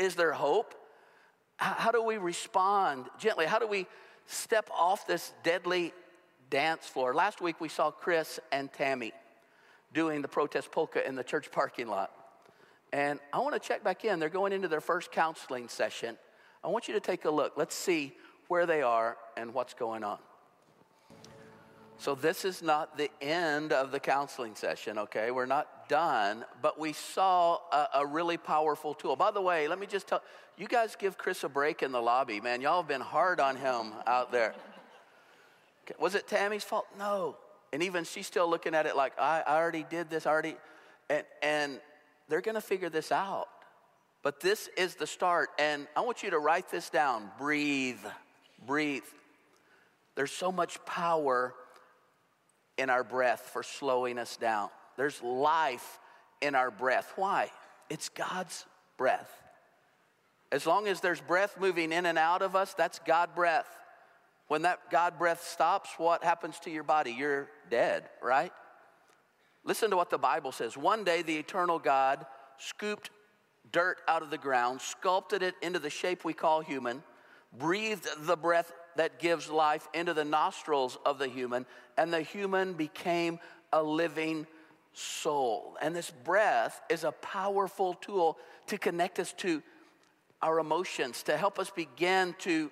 [0.00, 0.74] Is there hope?
[1.56, 3.44] How do we respond gently?
[3.44, 3.86] How do we
[4.28, 5.92] step off this deadly
[6.50, 7.14] dance floor?
[7.14, 9.12] Last week we saw Chris and Tammy
[9.92, 12.12] doing the protest polka in the church parking lot.
[12.92, 14.18] And I want to check back in.
[14.18, 16.16] They're going into their first counseling session.
[16.62, 17.54] I want you to take a look.
[17.56, 18.14] Let's see
[18.48, 20.18] where they are and what's going on.
[21.98, 25.32] So, this is not the end of the counseling session, okay?
[25.32, 29.16] We're not done, but we saw a, a, really powerful tool.
[29.16, 30.22] By the way, let me just tell
[30.56, 32.60] you guys give Chris a break in the lobby, man.
[32.60, 34.54] Y'all have been hard on him out there.
[35.98, 36.86] Was it Tammy's fault?
[36.98, 37.36] No.
[37.72, 40.56] And even she's still looking at it like, I, I already did this, I already.
[41.08, 41.80] And, and
[42.28, 43.48] they're going to figure this out.
[44.22, 45.50] But this is the start.
[45.58, 48.04] And I want you to write this down breathe,
[48.66, 49.04] breathe.
[50.14, 51.54] There's so much power
[52.76, 54.70] in our breath for slowing us down.
[54.98, 55.98] There's life
[56.42, 57.12] in our breath.
[57.16, 57.50] Why?
[57.88, 58.66] It's God's
[58.98, 59.30] breath.
[60.50, 63.68] As long as there's breath moving in and out of us, that's God breath.
[64.48, 67.12] When that God breath stops, what happens to your body?
[67.12, 68.52] You're dead, right?
[69.64, 70.76] Listen to what the Bible says.
[70.76, 72.26] One day, the eternal God
[72.58, 73.10] scooped
[73.70, 77.02] dirt out of the ground, sculpted it into the shape we call human,
[77.56, 82.72] breathed the breath that gives life into the nostrils of the human, and the human
[82.72, 83.38] became
[83.72, 84.46] a living
[84.98, 85.76] soul.
[85.80, 89.62] And this breath is a powerful tool to connect us to
[90.42, 92.70] our emotions, to help us begin to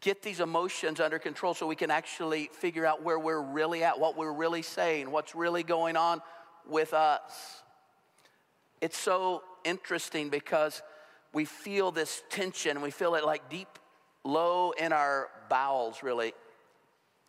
[0.00, 3.98] get these emotions under control so we can actually figure out where we're really at,
[3.98, 6.20] what we're really saying, what's really going on
[6.68, 7.62] with us.
[8.80, 10.82] It's so interesting because
[11.32, 13.78] we feel this tension, we feel it like deep
[14.24, 16.34] low in our bowels, really.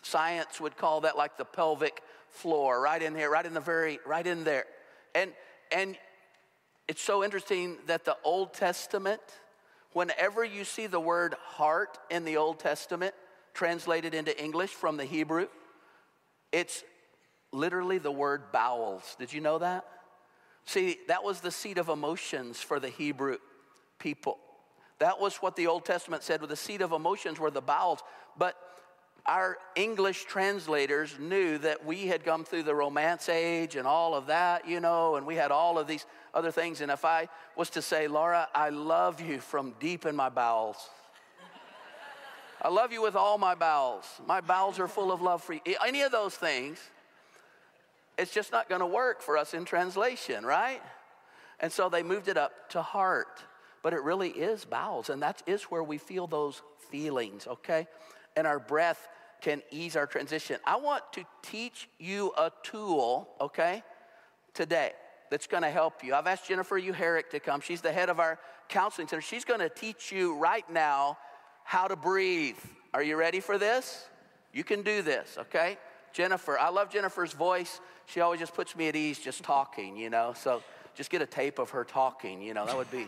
[0.03, 2.01] Science would call that like the pelvic
[2.35, 4.65] floor, right in here, right in the very, right in there.
[5.13, 5.31] And
[5.71, 5.97] and
[6.87, 9.21] it's so interesting that the Old Testament
[9.95, 13.15] whenever you see the word heart in the Old Testament
[13.53, 15.47] translated into English from the Hebrew,
[16.51, 16.83] it's
[17.53, 19.15] literally the word bowels.
[19.17, 19.85] Did you know that?
[20.65, 23.37] See, that was the seat of emotions for the Hebrew
[23.97, 24.37] people.
[24.99, 28.01] That was what the Old Testament said, with the seat of emotions were the bowels.
[28.37, 28.57] But
[29.25, 34.27] our English translators knew that we had come through the Romance age and all of
[34.27, 36.81] that, you know, and we had all of these other things.
[36.81, 40.77] And if I was to say, Laura, I love you from deep in my bowels,
[42.61, 45.61] I love you with all my bowels, my bowels are full of love for you,
[45.85, 46.79] any of those things,
[48.17, 50.81] it's just not going to work for us in translation, right?
[51.59, 53.43] And so they moved it up to heart.
[53.83, 57.87] But it really is bowels, and that is where we feel those feelings, okay?
[58.35, 59.07] And our breath
[59.41, 60.57] can ease our transition.
[60.65, 63.83] I want to teach you a tool, okay,
[64.53, 64.93] today
[65.29, 66.13] that's going to help you.
[66.13, 67.61] I've asked Jennifer Uherick to come.
[67.61, 69.21] She's the head of our counseling center.
[69.21, 71.17] She's going to teach you right now
[71.63, 72.57] how to breathe.
[72.93, 74.07] Are you ready for this?
[74.53, 75.77] You can do this, okay?
[76.13, 77.81] Jennifer, I love Jennifer's voice.
[78.05, 80.33] She always just puts me at ease just talking, you know.
[80.35, 80.63] So
[80.95, 83.07] just get a tape of her talking, you know, that would be.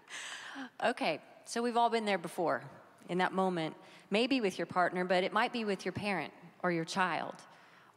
[0.84, 2.62] okay, so we've all been there before
[3.08, 3.74] in that moment,
[4.14, 7.34] maybe with your partner, but it might be with your parent or your child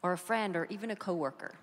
[0.01, 1.53] or a friend or even a coworker.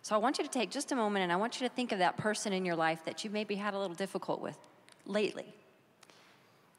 [0.00, 1.92] So I want you to take just a moment and I want you to think
[1.92, 4.56] of that person in your life that you maybe had a little difficult with
[5.04, 5.44] lately.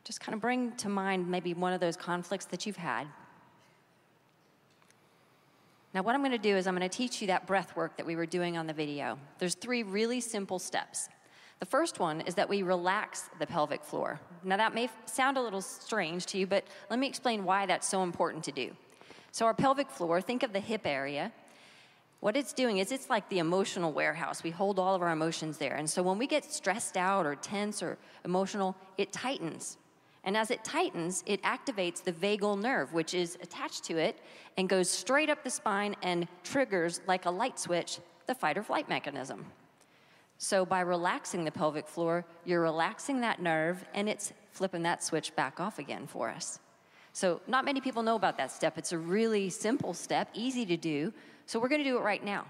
[0.04, 3.06] Just kind of bring to mind maybe one of those conflicts that you've had.
[5.94, 7.96] Now, what I'm going to do is I'm going to teach you that breath work
[7.98, 9.20] that we were doing on the video.
[9.38, 11.10] There's three really simple steps.
[11.64, 14.20] The first one is that we relax the pelvic floor.
[14.44, 17.88] Now, that may sound a little strange to you, but let me explain why that's
[17.88, 18.76] so important to do.
[19.32, 21.32] So, our pelvic floor, think of the hip area.
[22.20, 24.44] What it's doing is it's like the emotional warehouse.
[24.44, 25.76] We hold all of our emotions there.
[25.76, 29.78] And so when we get stressed out or tense or emotional, it tightens.
[30.26, 34.20] And as it tightens, it activates the vagal nerve, which is attached to it
[34.58, 38.64] and goes straight up the spine and triggers, like a light switch, the fight or
[38.64, 39.46] flight mechanism.
[40.44, 45.34] So by relaxing the pelvic floor, you're relaxing that nerve and it's flipping that switch
[45.38, 46.60] back off again for us.
[47.14, 48.78] So, not many people know about that step.
[48.78, 51.14] It's a really simple step, easy to do,
[51.46, 52.46] so we're going to do it right now.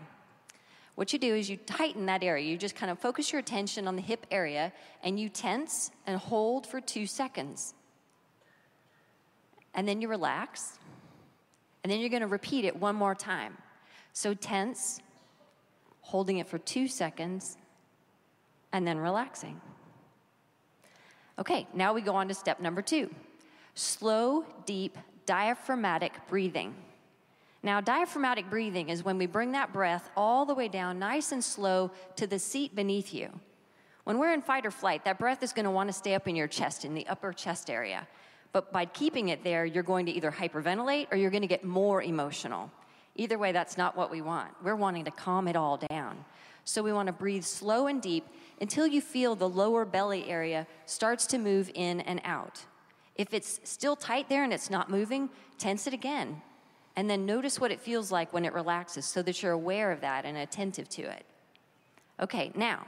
[0.96, 2.50] What you do is you tighten that area.
[2.50, 6.18] You just kind of focus your attention on the hip area and you tense and
[6.18, 7.76] hold for two seconds.
[9.76, 10.80] And then you relax.
[11.84, 13.56] And then you're going to repeat it one more time.
[14.14, 15.00] So tense,
[16.02, 17.58] holding it for two seconds,
[18.74, 19.62] and then relaxing.
[21.40, 23.10] Okay, now we go on to step number two
[23.76, 26.76] slow, deep, diaphragmatic breathing.
[27.64, 31.44] Now, diaphragmatic breathing is when we bring that breath all the way down, nice and
[31.44, 33.30] slow, to the seat beneath you.
[34.04, 36.28] When we're in fight or flight, that breath is going to want to stay up
[36.28, 38.06] in your chest, in the upper chest area.
[38.52, 41.64] But by keeping it there, you're going to either hyperventilate or you're going to get
[41.64, 42.70] more emotional.
[43.16, 44.50] Either way, that's not what we want.
[44.64, 46.26] We're wanting to calm it all down.
[46.66, 48.26] So we want to breathe slow and deep
[48.62, 52.66] until you feel the lower belly area starts to move in and out.
[53.16, 56.42] If it's still tight there and it's not moving, tense it again.
[56.96, 60.02] And then notice what it feels like when it relaxes so that you're aware of
[60.02, 61.26] that and attentive to it.
[62.20, 62.86] Okay, now,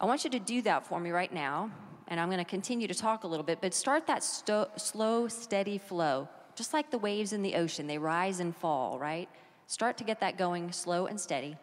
[0.00, 1.70] I want you to do that for me right now.
[2.08, 5.28] And I'm going to continue to talk a little bit, but start that sto- slow,
[5.28, 7.86] steady flow, just like the waves in the ocean.
[7.86, 9.28] They rise and fall, right?
[9.66, 11.56] Start to get that going slow and steady.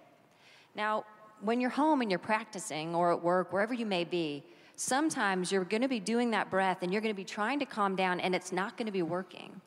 [0.75, 1.05] Now,
[1.41, 4.43] when you're home and you're practicing or at work, wherever you may be,
[4.75, 7.65] sometimes you're going to be doing that breath and you're going to be trying to
[7.65, 9.61] calm down and it's not going to be working.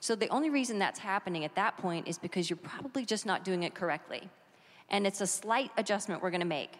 [0.00, 3.44] So the only reason that's happening at that point is because you're probably just not
[3.44, 4.28] doing it correctly.
[4.90, 6.72] And it's a slight adjustment we're going to make.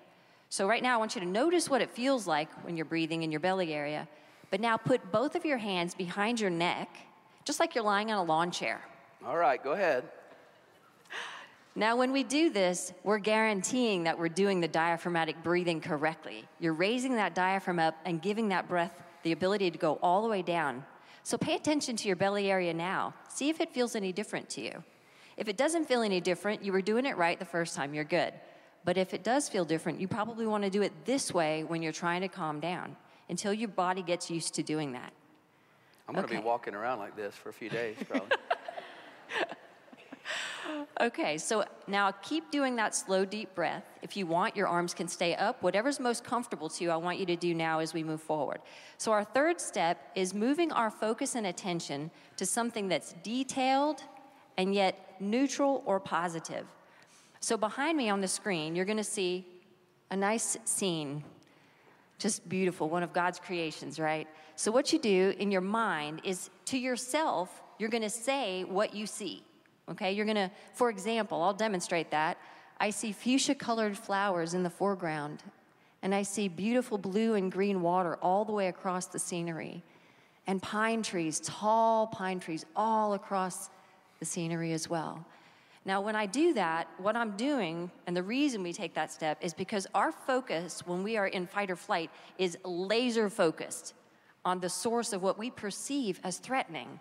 [0.48, 3.22] So right now I want you to notice what it feels like when you're breathing
[3.22, 4.06] in your belly area,
[4.50, 6.88] but now put both of your hands behind your neck,
[7.46, 8.82] just like you're lying on a lawn chair.
[9.24, 10.04] All right, go ahead.
[11.78, 16.44] Now, when we do this, we're guaranteeing that we're doing the diaphragmatic breathing correctly.
[16.58, 20.28] You're raising that diaphragm up and giving that breath the ability to go all the
[20.28, 20.84] way down.
[21.22, 23.14] So pay attention to your belly area now.
[23.28, 24.82] See if it feels any different to you.
[25.36, 28.04] If it doesn't feel any different, you were doing it right the first time, you're
[28.04, 28.32] good.
[28.84, 31.82] But if it does feel different, you probably want to do it this way when
[31.82, 32.96] you're trying to calm down
[33.28, 35.12] until your body gets used to doing that.
[36.08, 36.40] I'm going to Okay.
[36.40, 38.28] be walking around like this for a few days, probably.
[41.00, 43.84] Okay, so now keep doing that slow, deep breath.
[44.02, 45.62] If you want, your arms can stay up.
[45.62, 48.60] Whatever's most comfortable to you, I want you to do now as we move forward.
[48.98, 54.02] So, our third step is moving our focus and attention to something that's detailed
[54.56, 56.66] and yet neutral or positive.
[57.40, 59.46] So, behind me on the screen, you're going to see
[60.10, 61.22] a nice scene.
[62.18, 64.26] Just beautiful, one of God's creations, right?
[64.54, 69.06] So, what you do in your mind is to yourself, you're to say what you
[69.06, 69.42] see.
[69.88, 72.38] Okay, you're gonna, for example, I'll demonstrate that.
[72.80, 75.42] I see fuchsia colored flowers in the foreground,
[76.02, 79.82] and I see beautiful blue and green water all the way across the scenery,
[80.46, 83.70] and pine trees, tall pine trees, all across
[84.20, 85.24] the scenery as well.
[85.86, 89.38] Now, when I do that, what I'm doing, and the reason we take that step,
[89.40, 93.94] is because our focus when we are in fight or flight is laser focused
[94.44, 96.98] on the source of what we perceive as threatening.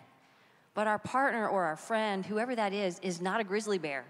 [0.74, 4.04] But our partner or our friend, whoever that is, is not a grizzly bear.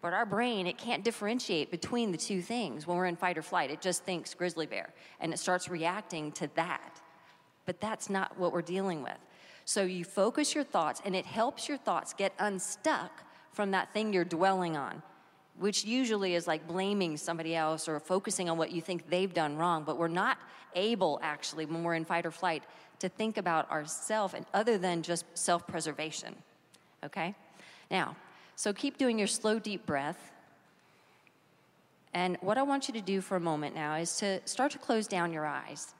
[0.00, 3.42] But our brain, it can't differentiate between the two things when we're in fight or
[3.42, 3.72] flight.
[3.72, 7.00] It just thinks grizzly bear and it starts reacting to that.
[7.66, 9.18] But that's not what we're dealing with.
[9.64, 14.12] So you focus your thoughts and it helps your thoughts get unstuck from that thing
[14.12, 15.02] you're dwelling on,
[15.58, 19.56] which usually is like blaming somebody else or focusing on what you think they've done
[19.56, 19.84] wrong.
[19.84, 20.38] But we're not
[20.74, 22.62] able, actually, when we're in fight or flight,
[23.00, 26.34] to think about ourselves and other than just self preservation.
[27.04, 27.34] Okay?
[27.90, 28.16] Now,
[28.56, 30.30] so keep doing your slow, deep breath.
[32.12, 34.78] And what I want you to do for a moment now is to start to
[34.78, 35.94] close down your eyes.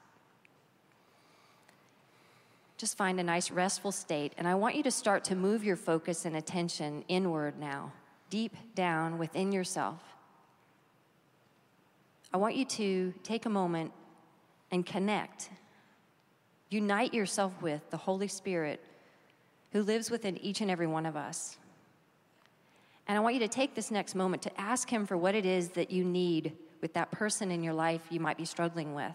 [2.80, 4.32] Just find a nice restful state.
[4.38, 7.92] And I want you to start to move your focus and attention inward now,
[8.30, 10.00] deep down within yourself.
[12.32, 13.92] I want you to take a moment
[14.70, 15.50] and connect.
[16.70, 18.82] Unite yourself with the Holy Spirit
[19.72, 21.58] who lives within each and every one of us.
[23.06, 25.44] And I want you to take this next moment to ask Him for what it
[25.44, 29.12] is that you need with that person in your life you might be struggling with.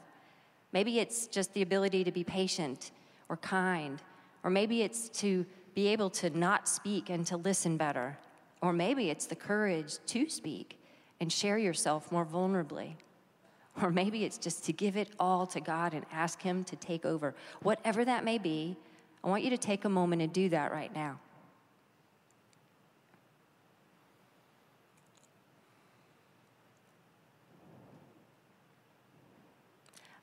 [0.71, 2.91] Maybe it's just the ability to be patient
[3.30, 4.02] or kind,
[4.44, 8.18] or maybe it's to be able to not speak and to listen better,
[8.62, 10.80] or maybe it's the courage to speak
[11.20, 12.94] and share yourself more vulnerably.
[13.82, 17.06] Or maybe it's just to give it all to God and ask Him to take
[17.06, 17.36] over.
[17.62, 18.78] Whatever that may be,
[19.22, 21.20] I want you to take a moment and do that right now.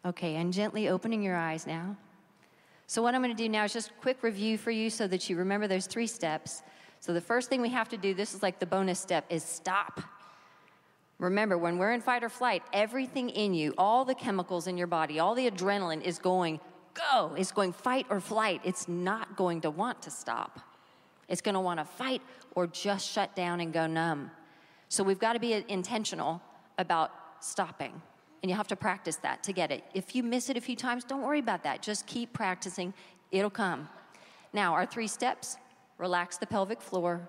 [0.05, 1.97] Okay, and gently opening your eyes now.
[2.93, 5.07] So, what I'm going to do now is just a quick review for you so
[5.07, 6.63] that you remember those three steps.
[7.01, 9.43] So, the first thing we have to do, this is like the bonus step, is
[9.43, 10.03] stop.
[11.19, 14.89] Remember, when we're in fight or flight, everything in you, all the chemicals in your
[14.89, 16.61] body, all the adrenaline is going
[16.93, 18.61] go, is going fight or flight.
[18.63, 20.61] It's not going to want to stop.
[21.31, 22.21] It's going to want to fight
[22.55, 24.31] or just shut down and go numb.
[24.91, 26.43] So we've got to be intentional
[26.77, 28.03] about stopping
[28.43, 29.85] And you have to practice that to get it.
[29.95, 31.81] If you miss it a few times, don't worry about that.
[31.81, 32.93] Just keep practicing,
[33.31, 33.89] it'll come.
[34.53, 35.57] Now, our three steps
[35.99, 37.29] relax the pelvic floor,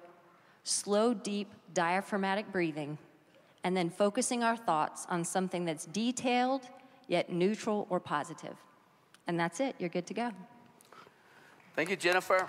[0.63, 2.97] slow, deep, diaphragmatic breathing,
[3.63, 6.67] and then focusing our thoughts on something that's detailed
[7.07, 8.55] yet neutral or positive.
[9.27, 10.31] And that's it, you're good to go.
[11.75, 12.47] Thank you, Jennifer.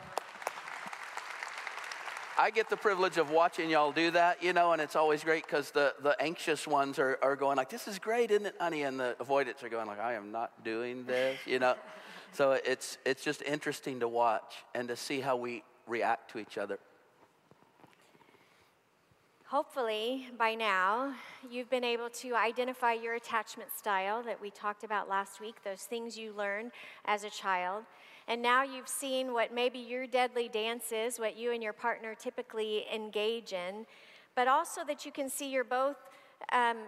[2.37, 5.47] I get the privilege of watching y'all do that, you know, and it's always great
[5.47, 8.82] because the, the anxious ones are, are going like, this is great, isn't it, honey?
[8.82, 11.76] And the avoidants are going like, I am not doing this, you know.
[12.32, 16.59] so it's, it's just interesting to watch and to see how we react to each
[16.59, 16.78] other.
[19.47, 21.14] Hopefully, by now,
[21.49, 25.82] you've been able to identify your attachment style that we talked about last week, those
[25.82, 26.72] things you learned
[27.05, 27.85] as a child.
[28.26, 32.14] And now you've seen what maybe your deadly dance is, what you and your partner
[32.14, 33.86] typically engage in,
[34.34, 35.96] but also that you can see you're both
[36.52, 36.78] um,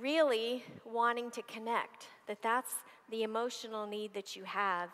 [0.00, 2.74] really wanting to connect, that that's
[3.10, 4.90] the emotional need that you have.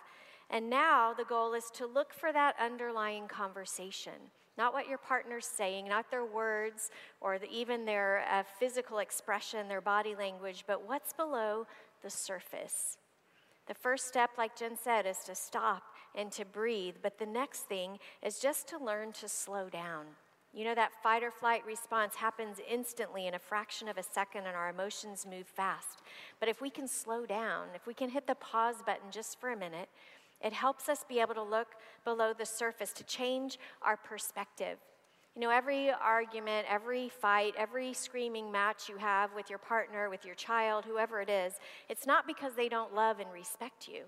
[0.50, 4.12] And now the goal is to look for that underlying conversation.
[4.58, 9.66] Not what your partner's saying, not their words or the, even their uh, physical expression,
[9.66, 11.66] their body language, but what's below
[12.02, 12.98] the surface.
[13.66, 15.82] The first step, like Jen said, is to stop
[16.14, 16.96] and to breathe.
[17.02, 20.06] But the next thing is just to learn to slow down.
[20.54, 24.46] You know, that fight or flight response happens instantly in a fraction of a second,
[24.46, 26.02] and our emotions move fast.
[26.40, 29.50] But if we can slow down, if we can hit the pause button just for
[29.50, 29.88] a minute,
[30.44, 31.68] it helps us be able to look
[32.04, 34.76] below the surface, to change our perspective.
[35.34, 40.26] You know, every argument, every fight, every screaming match you have with your partner, with
[40.26, 41.54] your child, whoever it is,
[41.88, 44.02] it's not because they don't love and respect you.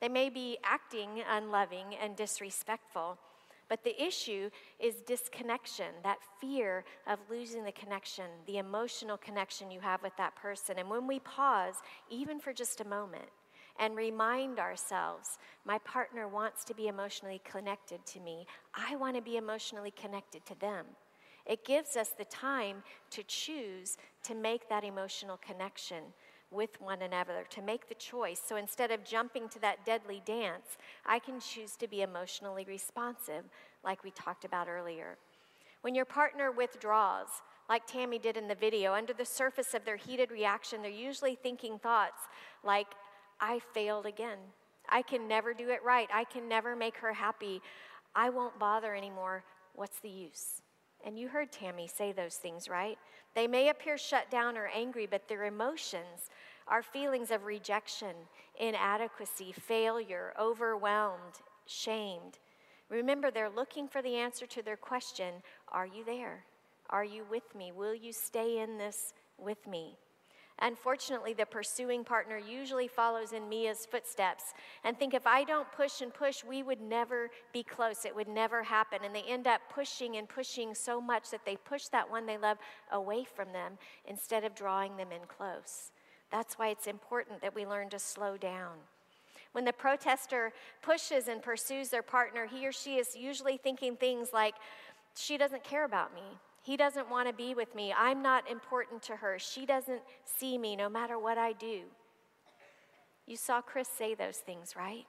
[0.00, 3.18] They may be acting unloving and disrespectful,
[3.68, 9.80] but the issue is disconnection, that fear of losing the connection, the emotional connection you
[9.80, 10.78] have with that person.
[10.78, 11.74] And when we pause,
[12.08, 13.28] even for just a moment,
[13.78, 18.46] and remind ourselves my partner wants to be emotionally connected to me.
[18.74, 20.86] I want to be emotionally connected to them.
[21.46, 26.04] It gives us the time to choose to make that emotional connection
[26.50, 28.40] with one another, to make the choice.
[28.44, 33.44] So instead of jumping to that deadly dance, I can choose to be emotionally responsive,
[33.84, 35.18] like we talked about earlier.
[35.82, 37.28] When your partner withdraws,
[37.68, 41.34] like Tammy did in the video, under the surface of their heated reaction, they're usually
[41.34, 42.22] thinking thoughts
[42.64, 42.88] like,
[43.40, 44.38] I failed again.
[44.88, 46.08] I can never do it right.
[46.12, 47.60] I can never make her happy.
[48.14, 49.44] I won't bother anymore.
[49.74, 50.62] What's the use?
[51.04, 52.98] And you heard Tammy say those things, right?
[53.34, 56.30] They may appear shut down or angry, but their emotions
[56.66, 58.14] are feelings of rejection,
[58.58, 62.38] inadequacy, failure, overwhelmed, shamed.
[62.88, 65.34] Remember, they're looking for the answer to their question
[65.70, 66.44] Are you there?
[66.90, 67.70] Are you with me?
[67.70, 69.98] Will you stay in this with me?
[70.60, 76.00] Unfortunately, the pursuing partner usually follows in Mia's footsteps and think if I don't push
[76.00, 78.04] and push, we would never be close.
[78.04, 79.00] It would never happen.
[79.04, 82.38] And they end up pushing and pushing so much that they push that one they
[82.38, 82.58] love
[82.90, 85.92] away from them instead of drawing them in close.
[86.32, 88.78] That's why it's important that we learn to slow down.
[89.52, 90.52] When the protester
[90.82, 94.54] pushes and pursues their partner, he or she is usually thinking things like,
[95.16, 96.38] She doesn't care about me.
[96.68, 97.94] He doesn't want to be with me.
[97.96, 99.38] I'm not important to her.
[99.38, 101.84] She doesn't see me no matter what I do.
[103.26, 105.06] You saw Chris say those things, right?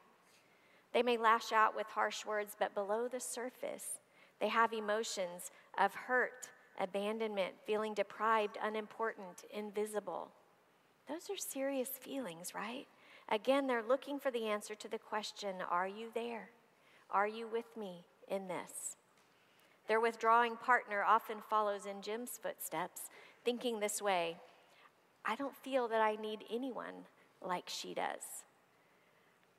[0.94, 4.00] They may lash out with harsh words, but below the surface,
[4.40, 6.48] they have emotions of hurt,
[6.80, 10.30] abandonment, feeling deprived, unimportant, invisible.
[11.10, 12.88] Those are serious feelings, right?
[13.28, 16.52] Again, they're looking for the answer to the question Are you there?
[17.12, 18.96] Are you with me in this?
[19.90, 23.10] Their withdrawing partner often follows in Jim's footsteps,
[23.44, 24.38] thinking this way
[25.26, 27.06] I don't feel that I need anyone
[27.42, 28.46] like she does.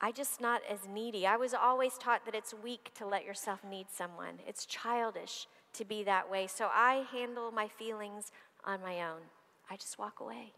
[0.01, 1.27] I just not as needy.
[1.27, 4.39] I was always taught that it's weak to let yourself need someone.
[4.47, 6.47] It's childish to be that way.
[6.47, 8.33] So I handle my feelings
[8.65, 9.21] on my own.
[9.69, 10.53] I just walk away.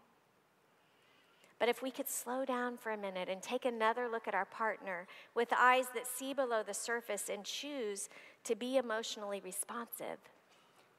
[1.63, 4.43] But if we could slow down for a minute and take another look at our
[4.43, 8.09] partner with eyes that see below the surface and choose
[8.43, 10.17] to be emotionally responsive,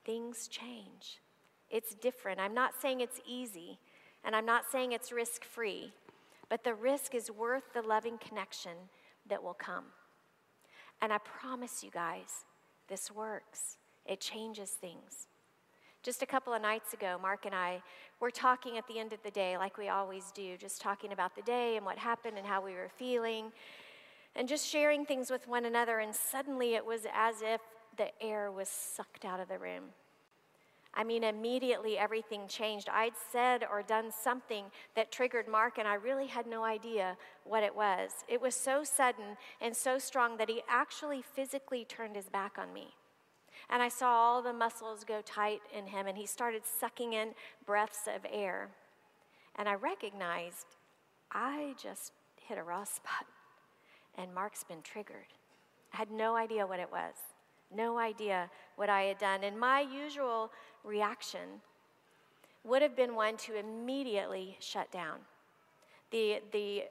[0.06, 1.20] things change.
[1.68, 2.40] It's different.
[2.40, 3.78] I'm not saying it's easy,
[4.24, 5.92] and I'm not saying it's risk free,
[6.48, 8.88] but the risk is worth the loving connection
[9.28, 9.84] that will come.
[11.02, 12.46] And I promise you guys,
[12.88, 13.76] this works.
[14.06, 15.26] It changes things.
[16.04, 17.80] Just a couple of nights ago, Mark and I
[18.20, 21.34] were talking at the end of the day, like we always do, just talking about
[21.34, 23.50] the day and what happened and how we were feeling
[24.36, 26.00] and just sharing things with one another.
[26.00, 27.62] And suddenly it was as if
[27.96, 29.84] the air was sucked out of the room.
[30.92, 32.90] I mean, immediately everything changed.
[32.92, 37.64] I'd said or done something that triggered Mark, and I really had no idea what
[37.64, 38.10] it was.
[38.28, 42.74] It was so sudden and so strong that he actually physically turned his back on
[42.74, 42.94] me.
[43.70, 47.34] And I saw all the muscles go tight in him, and he started sucking in
[47.66, 48.68] breaths of air.
[49.56, 50.76] And I recognized
[51.32, 53.26] I just hit a raw spot,
[54.16, 55.32] and Mark's been triggered.
[55.92, 57.14] I had no idea what it was,
[57.74, 59.44] no idea what I had done.
[59.44, 60.50] And my usual
[60.82, 61.60] reaction
[62.64, 65.18] would have been one to immediately shut down.
[66.10, 66.84] The, the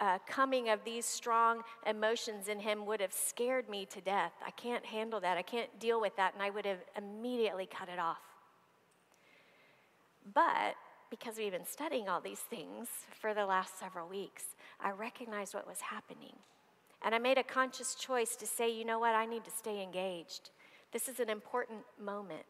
[0.00, 4.32] uh, coming of these strong emotions in him would have scared me to death.
[4.46, 5.36] I can't handle that.
[5.36, 6.34] I can't deal with that.
[6.34, 8.18] And I would have immediately cut it off.
[10.32, 10.76] But
[11.10, 12.88] because we've been studying all these things
[13.20, 14.44] for the last several weeks,
[14.80, 16.34] I recognized what was happening.
[17.02, 19.82] And I made a conscious choice to say, you know what, I need to stay
[19.82, 20.50] engaged.
[20.92, 22.46] This is an important moment.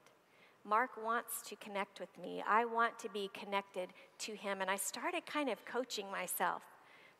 [0.64, 2.42] Mark wants to connect with me.
[2.48, 3.90] I want to be connected
[4.20, 4.62] to him.
[4.62, 6.62] And I started kind of coaching myself,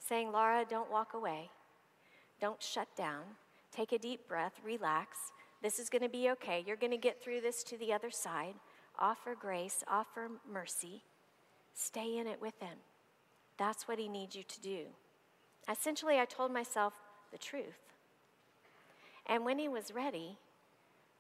[0.07, 1.51] saying, Laura, don't walk away.
[2.41, 3.23] Don't shut down.
[3.75, 5.33] Take a deep breath, relax.
[5.63, 6.63] This is going to be okay.
[6.67, 8.55] You're going to get through this to the other side.
[8.99, 11.03] Offer grace, offer mercy.
[11.73, 12.77] Stay in it with him.
[13.57, 14.81] That's what he needs you to do.
[15.71, 16.93] Essentially, I told myself
[17.33, 17.95] the truth.
[19.27, 20.37] And when he was ready,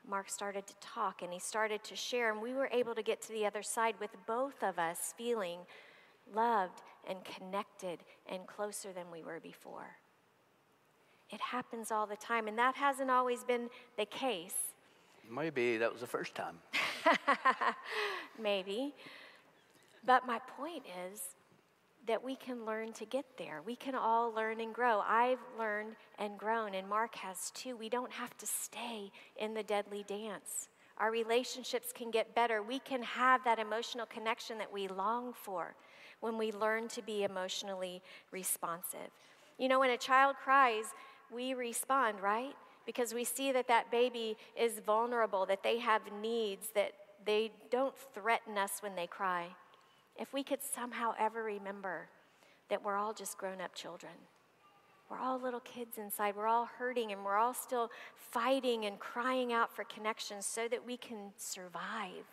[0.07, 3.23] Mark started to talk and he started to share, and we were able to get
[3.23, 5.61] to the other side with both of us feeling
[6.33, 9.97] loved and connected and closer than we were before.
[11.31, 14.57] It happens all the time, and that hasn't always been the case.
[15.31, 16.59] Maybe that was the first time.
[18.39, 18.95] Maybe.
[20.05, 21.21] But my point is,
[22.07, 23.63] that we can learn to get there.
[23.65, 25.03] We can all learn and grow.
[25.07, 27.77] I've learned and grown, and Mark has too.
[27.77, 30.69] We don't have to stay in the deadly dance.
[30.99, 32.63] Our relationships can get better.
[32.63, 35.75] We can have that emotional connection that we long for
[36.25, 38.01] when we learn to be emotionally
[38.33, 39.11] responsive.
[39.59, 40.87] You know, when a child cries,
[41.31, 42.57] we respond, right?
[42.87, 46.93] Because we see that that baby is vulnerable, that they have needs, that
[47.27, 49.49] they don't threaten us when they cry.
[50.19, 52.09] If we could somehow ever remember
[52.71, 54.15] that we're all just grown up children,
[55.11, 59.53] we're all little kids inside, we're all hurting, and we're all still fighting and crying
[59.53, 62.25] out for connections so that we can survive.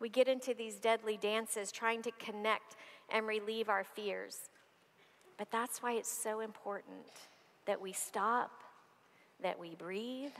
[0.00, 2.76] We get into these deadly dances trying to connect
[3.10, 4.48] and relieve our fears.
[5.36, 7.06] But that's why it's so important
[7.66, 8.62] that we stop,
[9.42, 10.32] that we breathe,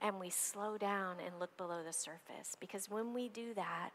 [0.00, 2.56] and we slow down and look below the surface.
[2.60, 3.90] Because when we do that,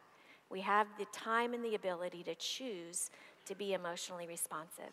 [0.50, 3.12] we have the time and the ability to choose
[3.46, 4.92] to be emotionally responsive.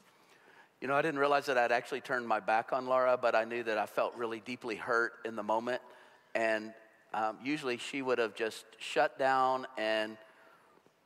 [0.80, 3.44] You know, I didn't realize that I'd actually turned my back on Laura, but I
[3.44, 5.82] knew that I felt really deeply hurt in the moment.
[6.34, 6.72] And
[7.14, 10.16] um, usually she would have just shut down and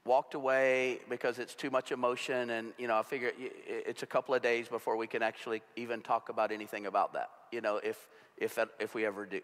[0.04, 2.50] walked away because it's too much emotion.
[2.50, 6.00] And, you know, I figure it's a couple of days before we can actually even
[6.02, 9.40] talk about anything about that, you know, if, if, if we ever do.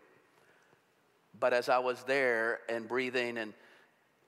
[1.38, 3.52] But as I was there and breathing and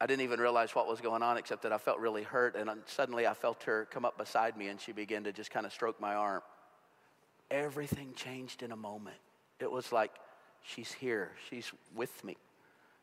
[0.00, 2.56] I didn't even realize what was going on except that I felt really hurt.
[2.56, 5.66] And suddenly I felt her come up beside me and she began to just kind
[5.66, 6.42] of stroke my arm.
[7.50, 9.16] Everything changed in a moment.
[9.58, 10.12] It was like,
[10.62, 12.36] she's here, she's with me.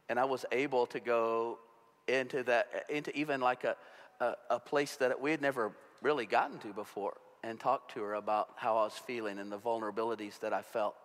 [0.09, 1.59] And I was able to go
[2.07, 3.75] into that, into even like a,
[4.19, 8.15] a, a place that we had never really gotten to before and talked to her
[8.15, 10.95] about how I was feeling and the vulnerabilities that I felt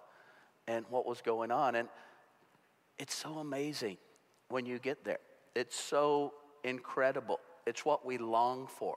[0.67, 1.75] and what was going on.
[1.75, 1.89] And
[2.99, 3.99] it's so amazing
[4.49, 5.19] when you get there.
[5.55, 6.35] It's so
[6.65, 7.41] incredible.
[7.67, 8.97] It's what we long for.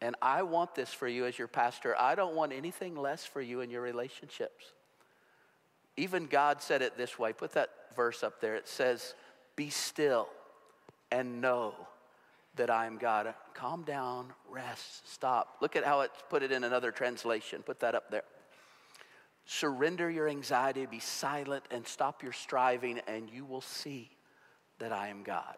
[0.00, 1.94] And I want this for you as your pastor.
[1.98, 4.64] I don't want anything less for you in your relationships.
[5.96, 7.32] Even God said it this way.
[7.32, 8.56] Put that verse up there.
[8.56, 9.14] It says,
[9.54, 10.28] Be still
[11.12, 11.74] and know
[12.56, 13.32] that I am God.
[13.54, 15.58] Calm down, rest, stop.
[15.60, 17.62] Look at how it's put it in another translation.
[17.62, 18.24] Put that up there.
[19.44, 24.10] Surrender your anxiety, be silent, and stop your striving, and you will see
[24.78, 25.56] that I am God.